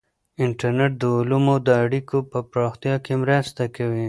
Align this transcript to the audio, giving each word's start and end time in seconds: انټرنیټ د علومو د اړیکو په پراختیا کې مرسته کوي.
انټرنیټ 0.45 0.91
د 1.01 1.03
علومو 1.17 1.55
د 1.67 1.67
اړیکو 1.83 2.17
په 2.31 2.39
پراختیا 2.51 2.95
کې 3.05 3.13
مرسته 3.23 3.63
کوي. 3.75 3.99